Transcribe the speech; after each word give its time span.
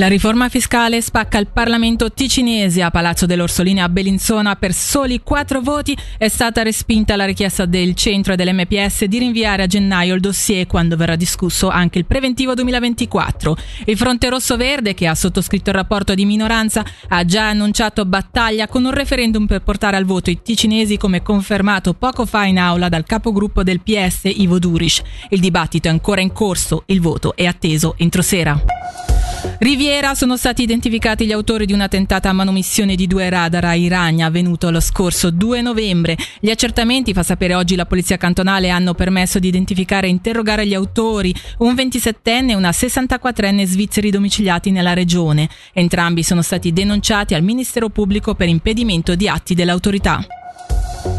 La 0.00 0.08
riforma 0.08 0.48
fiscale 0.48 1.02
spacca 1.02 1.36
il 1.36 1.48
Parlamento 1.48 2.10
ticinese 2.10 2.80
a 2.80 2.90
Palazzo 2.90 3.26
dell'Orsolini 3.26 3.82
a 3.82 3.88
Bellinzona 3.90 4.56
per 4.56 4.72
soli 4.72 5.20
quattro 5.22 5.60
voti. 5.60 5.94
È 6.16 6.26
stata 6.28 6.62
respinta 6.62 7.16
la 7.16 7.26
richiesta 7.26 7.66
del 7.66 7.94
centro 7.94 8.32
e 8.32 8.36
dell'MPS 8.36 9.04
di 9.04 9.18
rinviare 9.18 9.64
a 9.64 9.66
gennaio 9.66 10.14
il 10.14 10.22
dossier 10.22 10.66
quando 10.66 10.96
verrà 10.96 11.16
discusso 11.16 11.68
anche 11.68 11.98
il 11.98 12.06
preventivo 12.06 12.54
2024. 12.54 13.56
Il 13.84 13.98
Fronte 13.98 14.30
Rosso 14.30 14.56
Verde, 14.56 14.94
che 14.94 15.06
ha 15.06 15.14
sottoscritto 15.14 15.68
il 15.68 15.76
rapporto 15.76 16.14
di 16.14 16.24
minoranza, 16.24 16.82
ha 17.08 17.22
già 17.26 17.50
annunciato 17.50 18.06
battaglia 18.06 18.68
con 18.68 18.86
un 18.86 18.92
referendum 18.92 19.44
per 19.44 19.60
portare 19.60 19.98
al 19.98 20.06
voto 20.06 20.30
i 20.30 20.40
ticinesi 20.40 20.96
come 20.96 21.20
confermato 21.20 21.92
poco 21.92 22.24
fa 22.24 22.46
in 22.46 22.58
aula 22.58 22.88
dal 22.88 23.04
capogruppo 23.04 23.62
del 23.62 23.82
PS 23.82 24.30
Ivo 24.34 24.58
Durish. 24.58 25.02
Il 25.28 25.40
dibattito 25.40 25.88
è 25.88 25.90
ancora 25.90 26.22
in 26.22 26.32
corso, 26.32 26.84
il 26.86 27.02
voto 27.02 27.36
è 27.36 27.44
atteso 27.44 27.96
entro 27.98 28.22
sera. 28.22 29.09
Riviera 29.58 30.14
sono 30.14 30.36
stati 30.36 30.62
identificati 30.62 31.26
gli 31.26 31.32
autori 31.32 31.66
di 31.66 31.72
una 31.72 31.88
tentata 31.88 32.32
manomissione 32.32 32.94
di 32.94 33.06
due 33.06 33.28
radar 33.28 33.64
a 33.64 33.74
Iragna 33.74 34.26
avvenuto 34.26 34.70
lo 34.70 34.80
scorso 34.80 35.30
2 35.30 35.60
novembre. 35.60 36.16
Gli 36.40 36.50
accertamenti, 36.50 37.12
fa 37.12 37.22
sapere 37.22 37.54
oggi 37.54 37.76
la 37.76 37.86
polizia 37.86 38.16
cantonale, 38.16 38.70
hanno 38.70 38.94
permesso 38.94 39.38
di 39.38 39.48
identificare 39.48 40.06
e 40.06 40.10
interrogare 40.10 40.66
gli 40.66 40.74
autori, 40.74 41.34
un 41.58 41.74
27enne 41.74 42.50
e 42.50 42.54
una 42.54 42.70
64enne 42.70 43.64
svizzeri 43.64 44.10
domiciliati 44.10 44.70
nella 44.70 44.94
regione. 44.94 45.48
Entrambi 45.72 46.22
sono 46.22 46.42
stati 46.42 46.72
denunciati 46.72 47.34
al 47.34 47.42
Ministero 47.42 47.88
Pubblico 47.88 48.34
per 48.34 48.48
impedimento 48.48 49.14
di 49.14 49.28
atti 49.28 49.54
dell'autorità. 49.54 50.24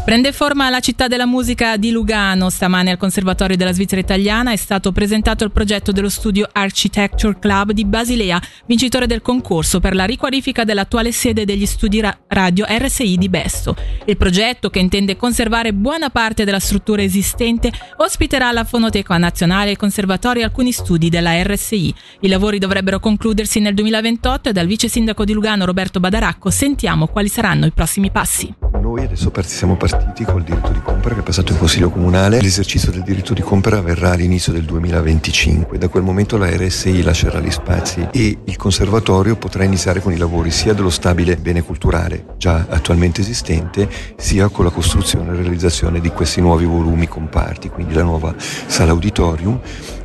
Prende 0.04 0.32
forma 0.32 0.68
la 0.68 0.80
città 0.80 1.06
della 1.06 1.26
musica 1.26 1.76
di 1.76 1.92
Lugano. 1.92 2.50
Stamane 2.50 2.90
al 2.90 2.96
Conservatorio 2.96 3.56
della 3.56 3.72
Svizzera 3.72 4.00
Italiana 4.00 4.50
è 4.50 4.56
stato 4.56 4.90
presentato 4.90 5.44
il 5.44 5.52
progetto 5.52 5.92
dello 5.92 6.08
studio 6.08 6.48
Architecture 6.50 7.38
Club 7.38 7.70
di 7.70 7.84
Basilea, 7.84 8.42
vincitore 8.66 9.06
del 9.06 9.22
concorso 9.22 9.78
per 9.78 9.94
la 9.94 10.04
riqualifica 10.04 10.64
dell'attuale 10.64 11.12
sede 11.12 11.44
degli 11.44 11.66
studi 11.66 12.02
radio 12.26 12.66
RSI 12.68 13.16
di 13.16 13.28
Besto. 13.28 13.76
Il 14.04 14.16
progetto, 14.16 14.70
che 14.70 14.80
intende 14.80 15.16
conservare 15.16 15.72
buona 15.72 16.10
parte 16.10 16.44
della 16.44 16.58
struttura 16.58 17.02
esistente, 17.02 17.70
ospiterà 17.98 18.48
alla 18.48 18.64
Fonoteca 18.64 19.16
Nazionale 19.16 19.70
e 19.70 19.76
Conservatorio 19.76 20.44
alcuni 20.44 20.72
studi 20.72 21.10
della 21.10 21.40
RSI. 21.40 21.94
I 22.22 22.28
lavori 22.28 22.58
dovrebbero 22.58 22.98
concludersi 22.98 23.60
nel 23.60 23.74
2028 23.74 24.48
e 24.48 24.52
dal 24.52 24.66
vice 24.66 24.88
sindaco 24.88 25.24
di 25.24 25.32
Lugano 25.32 25.64
Roberto 25.64 26.00
Badaracco 26.00 26.50
sentiamo 26.50 27.06
quali 27.06 27.28
saranno 27.28 27.66
i 27.66 27.72
prossimi 27.72 28.10
passi. 28.10 28.61
Noi 28.82 29.04
adesso 29.04 29.30
siamo 29.42 29.76
partiti 29.76 30.24
col 30.24 30.42
diritto 30.42 30.72
di 30.72 30.80
compra 30.82 31.14
che 31.14 31.20
è 31.20 31.22
passato 31.22 31.52
in 31.52 31.58
Consiglio 31.58 31.88
Comunale. 31.88 32.40
L'esercizio 32.40 32.90
del 32.90 33.02
diritto 33.02 33.32
di 33.32 33.40
compra 33.40 33.78
avverrà 33.78 34.10
all'inizio 34.10 34.52
del 34.52 34.64
2025. 34.64 35.78
Da 35.78 35.86
quel 35.86 36.02
momento 36.02 36.36
la 36.36 36.50
RSI 36.50 37.04
lascerà 37.04 37.38
gli 37.38 37.52
spazi 37.52 38.08
e 38.10 38.38
il 38.44 38.56
conservatorio 38.56 39.36
potrà 39.36 39.62
iniziare 39.62 40.00
con 40.00 40.12
i 40.12 40.16
lavori 40.16 40.50
sia 40.50 40.72
dello 40.72 40.90
stabile 40.90 41.36
bene 41.36 41.62
culturale 41.62 42.34
già 42.36 42.66
attualmente 42.68 43.20
esistente, 43.20 43.88
sia 44.16 44.48
con 44.48 44.64
la 44.64 44.72
costruzione 44.72 45.30
e 45.30 45.36
realizzazione 45.36 46.00
di 46.00 46.08
questi 46.08 46.40
nuovi 46.40 46.64
volumi 46.64 47.06
comparti, 47.06 47.68
quindi 47.68 47.94
la 47.94 48.02
nuova 48.02 48.34
sala 48.36 48.90
auditorium 48.90 49.60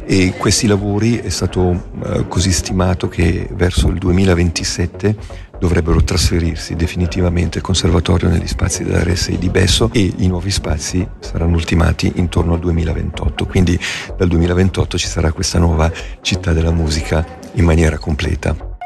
e 0.09 0.33
questi 0.37 0.67
lavori 0.67 1.17
è 1.17 1.27
stato 1.27 1.89
eh, 2.05 2.27
così 2.29 2.53
stimato 2.53 3.09
che 3.09 3.49
verso 3.51 3.89
il 3.89 3.97
2027 3.97 5.15
dovrebbero 5.59 6.01
trasferirsi 6.01 6.75
definitivamente 6.75 7.57
il 7.57 7.63
conservatorio 7.63 8.29
negli 8.29 8.47
spazi 8.47 8.85
della 8.85 9.03
RSI 9.03 9.37
di 9.37 9.49
Besso 9.49 9.89
e 9.91 10.13
i 10.17 10.27
nuovi 10.27 10.51
spazi 10.51 11.05
saranno 11.19 11.55
ultimati 11.55 12.13
intorno 12.15 12.53
al 12.53 12.59
2028. 12.59 13.45
Quindi 13.45 13.77
dal 14.15 14.29
2028 14.29 14.97
ci 14.97 15.07
sarà 15.07 15.33
questa 15.33 15.59
nuova 15.59 15.91
città 16.21 16.53
della 16.53 16.71
musica 16.71 17.25
in 17.53 17.65
maniera 17.65 17.97
completa. 17.97 18.76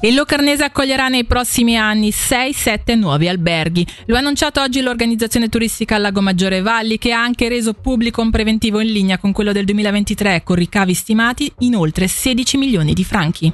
Il 0.00 0.14
Locarnese 0.14 0.62
accoglierà 0.62 1.08
nei 1.08 1.24
prossimi 1.24 1.76
anni 1.76 2.10
6-7 2.10 2.96
nuovi 2.96 3.26
alberghi. 3.26 3.84
Lo 4.06 4.14
ha 4.14 4.20
annunciato 4.20 4.60
oggi 4.60 4.80
l'organizzazione 4.80 5.48
turistica 5.48 5.98
Lago 5.98 6.20
Maggiore 6.20 6.60
Valli 6.60 6.98
che 6.98 7.10
ha 7.10 7.20
anche 7.20 7.48
reso 7.48 7.72
pubblico 7.72 8.22
un 8.22 8.30
preventivo 8.30 8.78
in 8.78 8.92
linea 8.92 9.18
con 9.18 9.32
quello 9.32 9.50
del 9.50 9.64
2023 9.64 10.42
con 10.44 10.54
ricavi 10.54 10.94
stimati 10.94 11.52
in 11.60 11.74
oltre 11.74 12.06
16 12.06 12.56
milioni 12.58 12.92
di 12.92 13.02
franchi. 13.02 13.52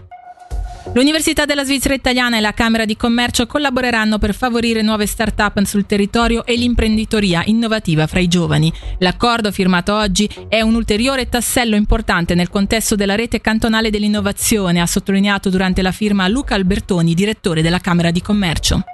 L'Università 0.94 1.44
della 1.44 1.64
Svizzera 1.64 1.94
Italiana 1.94 2.36
e 2.36 2.40
la 2.40 2.52
Camera 2.52 2.84
di 2.84 2.96
Commercio 2.96 3.46
collaboreranno 3.46 4.18
per 4.18 4.32
favorire 4.32 4.80
nuove 4.80 5.06
start-up 5.06 5.60
sul 5.64 5.86
territorio 5.86 6.46
e 6.46 6.54
l'imprenditoria 6.54 7.42
innovativa 7.46 8.06
fra 8.06 8.20
i 8.20 8.28
giovani. 8.28 8.72
L'accordo 8.98 9.50
firmato 9.50 9.92
oggi 9.92 10.30
è 10.48 10.60
un 10.60 10.76
ulteriore 10.76 11.28
tassello 11.28 11.74
importante 11.74 12.36
nel 12.36 12.48
contesto 12.48 12.94
della 12.94 13.16
rete 13.16 13.40
cantonale 13.40 13.90
dell'innovazione, 13.90 14.80
ha 14.80 14.86
sottolineato 14.86 15.50
durante 15.50 15.82
la 15.82 15.90
firma 15.90 16.28
Luca 16.28 16.54
Albertoni, 16.54 17.12
direttore 17.12 17.60
della 17.60 17.80
Camera 17.80 18.12
di 18.12 18.22
Commercio. 18.22 18.84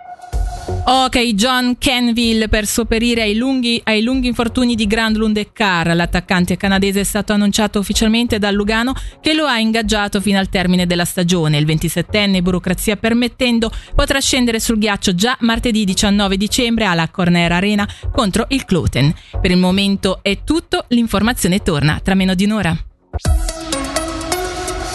Ok, 0.82 1.18
John 1.34 1.76
Kenville 1.78 2.48
per 2.48 2.66
sopperire 2.66 3.22
ai 3.22 3.36
lunghi, 3.36 3.80
ai 3.84 4.02
lunghi 4.02 4.28
infortuni 4.28 4.74
di 4.74 4.86
Grandlund 4.86 5.36
e. 5.36 5.94
L'attaccante 5.94 6.56
canadese 6.56 7.00
è 7.00 7.04
stato 7.04 7.32
annunciato 7.32 7.78
ufficialmente 7.78 8.38
dal 8.38 8.54
Lugano 8.54 8.94
che 9.20 9.34
lo 9.34 9.44
ha 9.44 9.58
ingaggiato 9.58 10.20
fino 10.20 10.38
al 10.38 10.48
termine 10.48 10.86
della 10.86 11.04
stagione. 11.04 11.58
Il 11.58 11.66
27enne, 11.66 12.42
burocrazia 12.42 12.96
permettendo, 12.96 13.70
potrà 13.94 14.20
scendere 14.20 14.58
sul 14.58 14.78
ghiaccio 14.78 15.14
già 15.14 15.36
martedì 15.40 15.84
19 15.84 16.36
dicembre 16.36 16.86
alla 16.86 17.08
Corner 17.08 17.52
Arena 17.52 17.86
contro 18.10 18.46
il 18.48 18.64
Cloten. 18.64 19.14
Per 19.40 19.50
il 19.50 19.58
momento 19.58 20.20
è 20.22 20.42
tutto, 20.44 20.86
l'informazione 20.88 21.62
torna 21.62 22.00
tra 22.02 22.14
meno 22.14 22.34
di 22.34 22.44
un'ora. 22.44 22.89